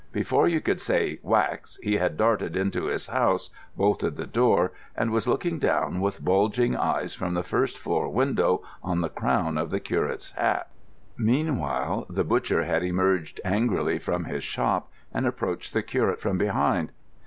Before 0.11 0.47
you 0.47 0.61
could 0.61 0.81
say 0.81 1.19
"wax," 1.21 1.79
he 1.83 1.97
had 1.97 2.17
darted 2.17 2.55
into 2.55 2.85
his 2.85 3.05
house, 3.05 3.51
bolted 3.77 4.17
the 4.17 4.25
door, 4.25 4.71
and 4.97 5.11
was 5.11 5.27
looking 5.27 5.59
down 5.59 5.99
with 6.01 6.25
bulging 6.25 6.75
eyes 6.75 7.13
from 7.13 7.35
the 7.35 7.43
first 7.43 7.77
floor 7.77 8.09
window 8.09 8.63
on 8.81 9.01
the 9.01 9.09
crown 9.09 9.59
of 9.59 9.69
the 9.69 9.79
curate's 9.79 10.31
hat. 10.31 10.71
Meanwhile 11.19 12.07
the 12.09 12.23
butcher 12.23 12.63
had 12.63 12.81
emerged 12.81 13.41
angrily 13.45 13.99
from 13.99 14.23
his 14.23 14.43
shop 14.43 14.89
and 15.13 15.27
approached 15.27 15.71
the 15.71 15.83
curate 15.83 16.19
from 16.19 16.39
behind. 16.39 16.91